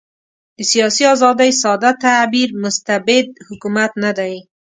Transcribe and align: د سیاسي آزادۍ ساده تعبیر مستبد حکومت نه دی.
د 0.57 0.59
سیاسي 0.71 1.03
آزادۍ 1.13 1.51
ساده 1.61 1.91
تعبیر 2.03 2.49
مستبد 2.63 3.25
حکومت 3.47 3.91
نه 4.03 4.11
دی. 4.17 4.35